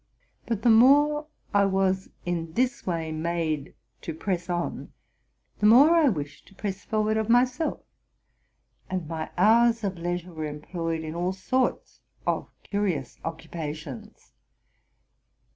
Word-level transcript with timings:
'But 0.47 0.63
the 0.63 0.71
more 0.71 1.27
I 1.53 1.65
was 1.65 2.09
in 2.25 2.53
this 2.53 2.87
way 2.87 3.11
made 3.11 3.75
to 4.01 4.15
press 4.15 4.49
on, 4.49 4.91
the 5.59 5.67
more 5.67 6.09
[wished 6.11 6.47
to 6.47 6.55
press 6.55 6.83
forward 6.83 7.17
of 7.17 7.29
myself; 7.29 7.81
and 8.89 9.07
my 9.07 9.29
hours 9.37 9.83
of 9.83 9.99
leisure 9.99 10.33
were 10.33 10.45
employed 10.47 11.01
in 11.03 11.13
all 11.13 11.33
sorts 11.33 11.99
of 12.25 12.49
curious 12.63 13.19
occupations. 13.23 14.33